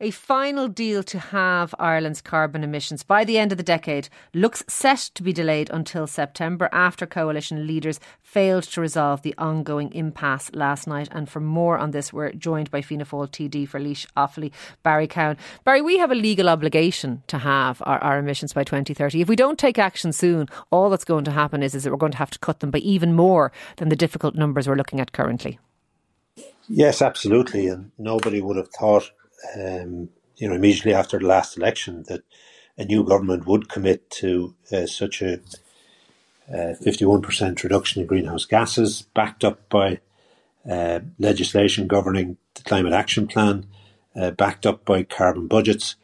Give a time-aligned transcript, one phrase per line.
[0.00, 4.64] a final deal to halve Ireland's carbon emissions by the end of the decade looks
[4.66, 10.50] set to be delayed until September after coalition leaders failed to resolve the ongoing impasse
[10.54, 11.08] last night.
[11.12, 14.52] And for more on this, we're joined by Fianna Fáil TD for Laois Offaly,
[14.82, 15.36] Barry Cowen.
[15.64, 19.20] Barry, we have a legal obligation to have our, our emissions by 2030.
[19.20, 21.98] If we don't take action soon, all that's going to happen is, is that we're
[21.98, 25.00] going to have to cut them by even more than the difficult numbers we're looking
[25.00, 25.58] at currently.
[26.68, 27.66] Yes, absolutely.
[27.66, 29.10] And nobody would have thought
[29.56, 32.22] um, you know, immediately after the last election that
[32.78, 35.40] a new government would commit to uh, such a
[36.52, 40.00] uh, 51% reduction in greenhouse gases, backed up by
[40.68, 43.66] uh, legislation governing the Climate Action Plan,
[44.16, 45.96] uh, backed up by carbon budgets,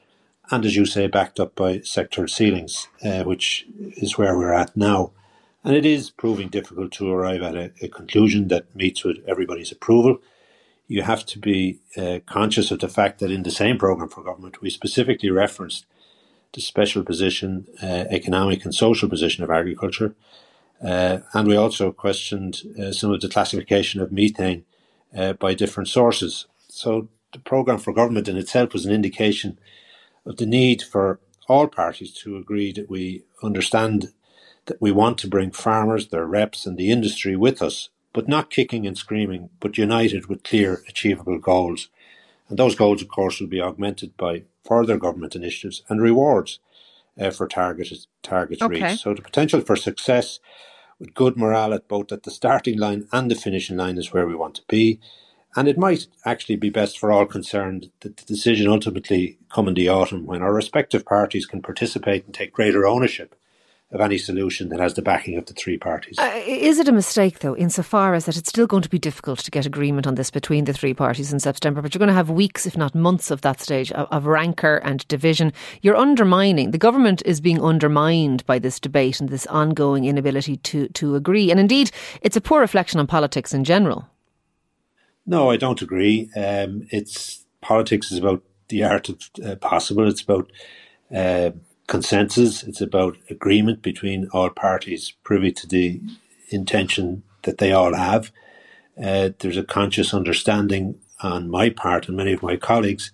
[0.50, 4.76] and as you say, backed up by sectoral ceilings, uh, which is where we're at
[4.76, 5.12] now.
[5.64, 9.72] And it is proving difficult to arrive at a, a conclusion that meets with everybody's
[9.72, 10.18] approval
[10.88, 14.22] you have to be uh, conscious of the fact that in the same programme for
[14.22, 15.86] government, we specifically referenced
[16.52, 20.14] the special position, uh, economic and social position of agriculture.
[20.82, 24.64] Uh, and we also questioned uh, some of the classification of methane
[25.16, 26.46] uh, by different sources.
[26.68, 29.58] So the programme for government in itself was an indication
[30.24, 34.12] of the need for all parties to agree that we understand
[34.66, 38.48] that we want to bring farmers, their reps, and the industry with us but not
[38.48, 41.90] kicking and screaming, but united with clear, achievable goals.
[42.48, 46.58] And those goals, of course, will be augmented by further government initiatives and rewards
[47.20, 48.88] uh, for targets targets okay.
[48.88, 49.02] reached.
[49.02, 50.40] So the potential for success
[50.98, 54.26] with good morale at both at the starting line and the finishing line is where
[54.26, 54.98] we want to be.
[55.54, 59.74] And it might actually be best for all concerned that the decision ultimately come in
[59.74, 63.34] the autumn when our respective parties can participate and take greater ownership
[63.92, 66.18] of any solution that has the backing of the three parties.
[66.18, 69.38] Uh, is it a mistake, though, insofar as that it's still going to be difficult
[69.38, 72.14] to get agreement on this between the three parties in September, but you're going to
[72.14, 75.52] have weeks, if not months, of that stage of, of rancour and division.
[75.82, 80.88] You're undermining, the government is being undermined by this debate and this ongoing inability to,
[80.88, 81.52] to agree.
[81.52, 84.08] And indeed, it's a poor reflection on politics in general.
[85.26, 86.28] No, I don't agree.
[86.36, 90.08] Um, it's politics is about the art of uh, possible.
[90.08, 90.50] It's about
[91.14, 91.50] uh,
[91.86, 92.62] consensus.
[92.62, 96.00] It's about agreement between all parties privy to the
[96.48, 98.32] intention that they all have.
[99.02, 103.12] Uh, there's a conscious understanding on my part and many of my colleagues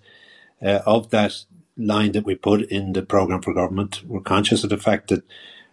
[0.61, 1.45] uh, of that
[1.77, 4.01] line that we put in the program for government.
[4.05, 5.23] We're conscious of the fact that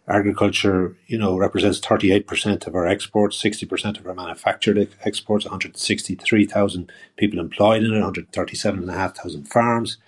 [0.08, 7.38] agriculture, you know, represents 38% of our exports, 60% of our manufactured exports, 163,000 people
[7.38, 9.98] employed in it, 137,500 farms,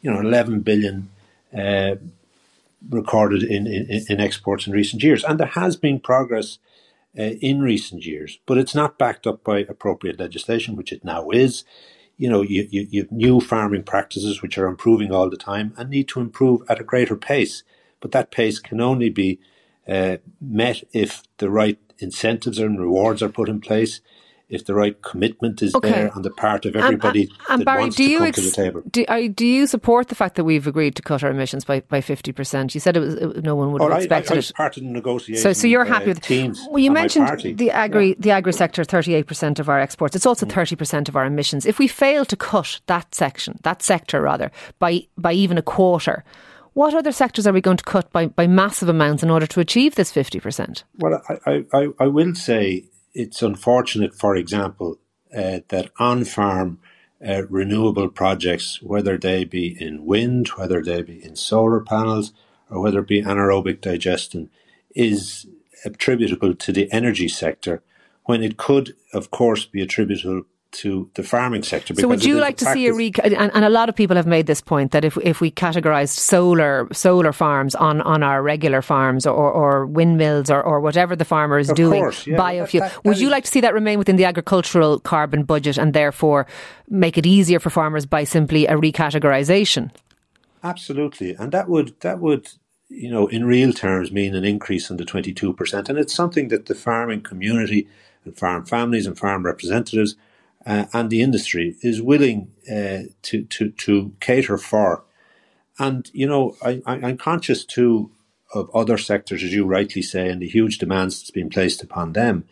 [0.00, 1.08] you know, 11 billion
[1.56, 1.96] uh,
[2.88, 5.24] recorded in, in, in exports in recent years.
[5.24, 6.58] And there has been progress
[7.18, 11.30] uh, in recent years, but it's not backed up by appropriate legislation, which it now
[11.30, 11.64] is.
[12.16, 15.72] You know, you, you, you have new farming practices which are improving all the time
[15.76, 17.62] and need to improve at a greater pace.
[18.00, 19.40] But that pace can only be
[19.88, 24.00] uh, met if the right incentives and rewards are put in place
[24.48, 25.90] if the right commitment is okay.
[25.90, 28.36] there on the part of everybody and, and, and that Barry, wants to come ex-
[28.36, 28.82] to the table.
[28.90, 32.00] Do, do, you support the fact that we've agreed to cut our emissions by, by
[32.00, 32.74] 50%?
[32.74, 34.52] You said it was it, no one would have expected I, I, it.
[34.54, 35.42] part of the negotiation.
[35.42, 36.66] So, so you're happy uh, with teams.
[36.70, 38.14] Well, you mentioned the agri yeah.
[38.18, 40.16] the agri sector, 38% of our exports.
[40.16, 40.52] It's also mm.
[40.52, 41.66] 30% of our emissions.
[41.66, 46.24] If we fail to cut that section, that sector rather, by by even a quarter,
[46.72, 49.60] what other sectors are we going to cut by, by massive amounts in order to
[49.60, 50.84] achieve this 50%?
[50.98, 54.98] Well, I, I, I will say it's unfortunate, for example,
[55.36, 56.78] uh, that on farm
[57.26, 62.32] uh, renewable projects, whether they be in wind, whether they be in solar panels,
[62.70, 64.50] or whether it be anaerobic digestion,
[64.94, 65.46] is
[65.84, 67.82] attributable to the energy sector
[68.24, 71.94] when it could, of course, be attributable to the farming sector.
[71.94, 73.10] So, would you like to see a re?
[73.24, 76.16] And, and, a lot of people have made this point that if if we categorised
[76.16, 81.24] solar solar farms on, on our regular farms or, or windmills or, or whatever the
[81.24, 83.72] farmer is of doing, course, yeah, biofuel, that, that, would you like to see that
[83.72, 86.46] remain within the agricultural carbon budget and therefore
[86.88, 89.90] make it easier for farmers by simply a recategorisation?
[90.62, 92.50] Absolutely, and that would that would
[92.90, 96.14] you know in real terms mean an increase in the twenty two percent, and it's
[96.14, 97.88] something that the farming community
[98.26, 100.14] and farm families and farm representatives
[100.68, 105.02] uh, and the industry is willing uh, to, to, to cater for.
[105.80, 108.12] And, you know, I, I'm conscious too
[108.54, 112.12] of other sectors, as you rightly say, and the huge demands that's been placed upon
[112.12, 112.44] them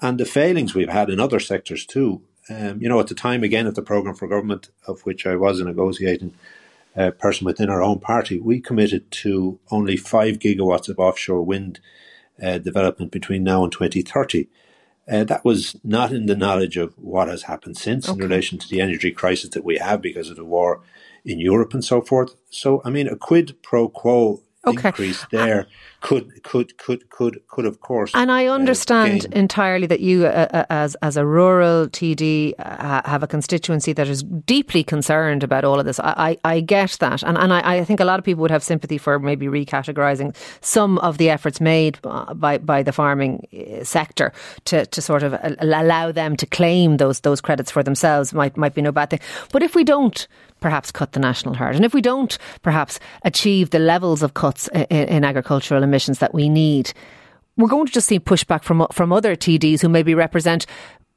[0.00, 2.22] and the failings we've had in other sectors too.
[2.50, 5.36] Um, you know, at the time again of the programme for government, of which I
[5.36, 6.34] was a negotiating
[6.96, 11.80] uh, person within our own party, we committed to only five gigawatts of offshore wind
[12.42, 14.48] uh, development between now and 2030.
[15.10, 18.14] Uh, that was not in the knowledge of what has happened since okay.
[18.14, 20.82] in relation to the energy crisis that we have because of the war
[21.24, 22.34] in Europe and so forth.
[22.50, 24.88] So, I mean, a quid pro quo okay.
[24.88, 25.66] increase there
[26.00, 28.12] could could could could could of course.
[28.14, 32.54] And I uh, understand uh, entirely that you, uh, uh as as a rural TD,
[32.58, 35.98] uh, have a constituency that is deeply concerned about all of this.
[36.00, 38.50] I I, I get that, and and I, I, think a lot of people would
[38.50, 43.46] have sympathy for maybe recategorising some of the efforts made uh, by by the farming
[43.82, 44.32] sector
[44.66, 48.32] to to sort of allow them to claim those those credits for themselves.
[48.32, 49.20] Might might be no bad thing,
[49.52, 50.28] but if we don't
[50.60, 51.76] perhaps cut the national herd.
[51.76, 56.34] And if we don't perhaps achieve the levels of cuts in, in agricultural emissions that
[56.34, 56.92] we need,
[57.56, 60.66] we're going to just see pushback from from other TDs who maybe represent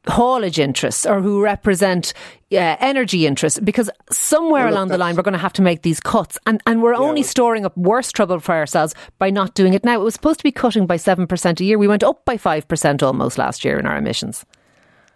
[0.08, 2.14] haulage interests or who represent
[2.52, 5.84] uh, energy interests because somewhere well, along the line we're going to have to make
[5.84, 9.54] these cuts and, and we're yeah, only storing up worse trouble for ourselves by not
[9.54, 10.00] doing it now.
[10.02, 11.78] It was supposed to be cutting by 7% a year.
[11.78, 14.44] We went up by 5% almost last year in our emissions.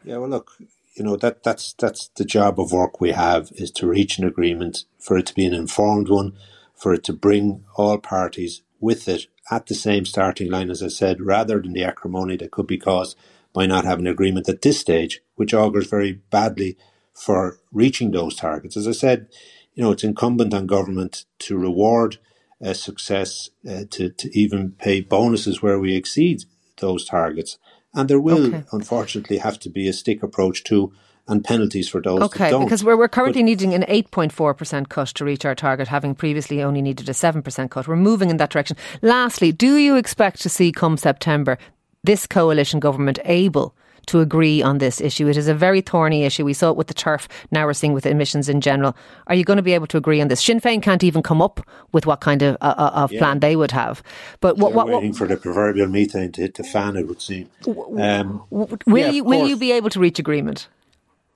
[0.03, 0.51] Yeah, well, look,
[0.95, 4.25] you know that that's that's the job of work we have is to reach an
[4.25, 6.33] agreement for it to be an informed one,
[6.75, 10.87] for it to bring all parties with it at the same starting line, as I
[10.89, 13.17] said, rather than the acrimony that could be caused
[13.53, 16.77] by not having an agreement at this stage, which augurs very badly
[17.13, 18.75] for reaching those targets.
[18.75, 19.27] As I said,
[19.73, 22.17] you know, it's incumbent on government to reward
[22.63, 26.43] uh, success, uh, to, to even pay bonuses where we exceed
[26.79, 27.57] those targets.
[27.93, 28.63] And there will, okay.
[28.71, 30.91] unfortunately, have to be a stick approach to
[31.27, 35.25] and penalties for those okay, because we're, we're currently but, needing an 8.4% cut to
[35.25, 37.87] reach our target, having previously only needed a 7% cut.
[37.87, 38.77] We're moving in that direction.
[39.01, 41.57] Lastly, do you expect to see come September
[42.03, 43.75] this coalition government able
[44.07, 45.27] to agree on this issue.
[45.27, 46.45] It is a very thorny issue.
[46.45, 47.27] We saw it with the turf.
[47.51, 48.95] Now we're seeing with emissions in general.
[49.27, 50.43] Are you going to be able to agree on this?
[50.43, 53.19] Sinn Féin can't even come up with what kind of uh, uh of yeah.
[53.19, 54.03] plan they would have.
[54.39, 57.49] But what, what, waiting for the proverbial methane to hit the fan, it would seem.
[57.67, 60.67] Um, will yeah, you will you be able to reach agreement?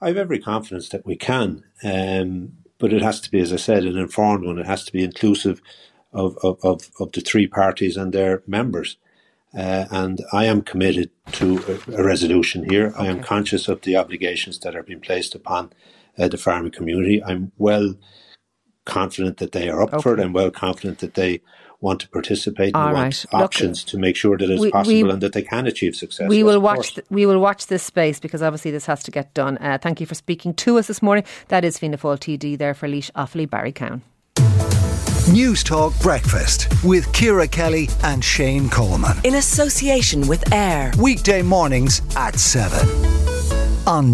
[0.02, 3.58] I have every confidence that we can, um, but it has to be, as I
[3.58, 4.58] said, an informed one.
[4.58, 5.62] It has to be inclusive
[6.14, 8.98] of, of, of, of the three parties and their members.
[9.54, 12.88] Uh, and I am committed to a, a resolution here.
[12.88, 13.00] Okay.
[13.00, 15.74] I am conscious of the obligations that are being placed upon
[16.18, 17.24] uh, the farming community.
[17.24, 17.96] I'm well
[18.86, 20.02] confident that they are up okay.
[20.02, 20.20] for it.
[20.20, 21.42] I'm well confident that they
[21.82, 25.10] want to participate and want options Look, to make sure that it's we, possible we,
[25.10, 26.30] and that they can achieve success.
[26.30, 26.96] We will watch.
[26.96, 29.58] The, we will watch this space because obviously this has to get done.
[29.60, 31.24] Uh, thank you for speaking to us this morning.
[31.48, 33.50] That is Fianna Fáil TD there for Laois Offaly
[35.30, 39.18] Newstalk Breakfast with Ciara Kelly and Shane Coleman.
[39.24, 40.92] In association with AIR.
[41.00, 43.20] Weekday mornings at 7
[43.86, 44.08] on